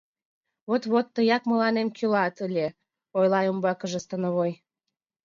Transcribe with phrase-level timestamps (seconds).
[0.69, 2.67] —Вот-вот, тыяк мыланем кӱлат ыле,—
[3.17, 4.51] ойла умбакыже становой.